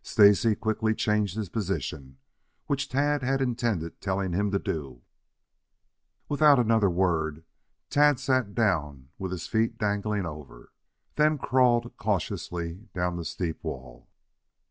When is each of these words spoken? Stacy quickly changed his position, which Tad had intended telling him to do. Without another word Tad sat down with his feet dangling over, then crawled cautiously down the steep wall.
Stacy 0.00 0.54
quickly 0.54 0.94
changed 0.94 1.36
his 1.36 1.50
position, 1.50 2.16
which 2.66 2.88
Tad 2.88 3.22
had 3.22 3.42
intended 3.42 4.00
telling 4.00 4.32
him 4.32 4.50
to 4.52 4.58
do. 4.58 5.02
Without 6.30 6.58
another 6.58 6.88
word 6.88 7.44
Tad 7.90 8.18
sat 8.18 8.54
down 8.54 9.10
with 9.18 9.32
his 9.32 9.46
feet 9.46 9.76
dangling 9.76 10.24
over, 10.24 10.72
then 11.16 11.36
crawled 11.36 11.94
cautiously 11.98 12.88
down 12.94 13.16
the 13.18 13.24
steep 13.26 13.62
wall. 13.62 14.08